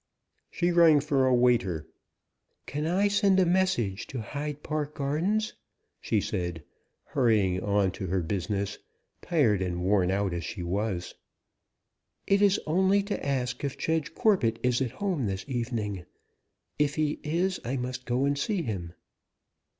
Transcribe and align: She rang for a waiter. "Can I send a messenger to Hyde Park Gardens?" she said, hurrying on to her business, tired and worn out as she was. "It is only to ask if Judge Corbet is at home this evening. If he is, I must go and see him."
She 0.49 0.71
rang 0.71 0.99
for 0.99 1.27
a 1.27 1.35
waiter. 1.35 1.85
"Can 2.65 2.87
I 2.87 3.07
send 3.07 3.39
a 3.39 3.45
messenger 3.45 4.03
to 4.07 4.21
Hyde 4.21 4.63
Park 4.63 4.95
Gardens?" 4.95 5.53
she 5.99 6.19
said, 6.19 6.63
hurrying 7.03 7.61
on 7.61 7.91
to 7.91 8.07
her 8.07 8.23
business, 8.23 8.79
tired 9.21 9.61
and 9.61 9.83
worn 9.83 10.09
out 10.09 10.33
as 10.33 10.43
she 10.43 10.63
was. 10.63 11.13
"It 12.25 12.41
is 12.41 12.59
only 12.65 13.03
to 13.03 13.23
ask 13.23 13.63
if 13.63 13.77
Judge 13.77 14.15
Corbet 14.15 14.57
is 14.63 14.81
at 14.81 14.89
home 14.89 15.27
this 15.27 15.45
evening. 15.47 16.05
If 16.79 16.95
he 16.95 17.19
is, 17.23 17.59
I 17.63 17.77
must 17.77 18.07
go 18.07 18.25
and 18.25 18.35
see 18.39 18.63
him." 18.63 18.93